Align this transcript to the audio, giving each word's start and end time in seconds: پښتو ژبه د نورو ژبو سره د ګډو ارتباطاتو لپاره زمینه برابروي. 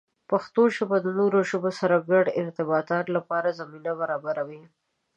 پښتو 0.29 0.61
ژبه 0.75 0.97
د 1.01 1.07
نورو 1.19 1.39
ژبو 1.49 1.71
سره 1.79 1.95
د 1.97 2.05
ګډو 2.11 2.31
ارتباطاتو 2.41 3.09
لپاره 3.17 3.57
زمینه 3.59 3.91
برابروي. 4.01 4.63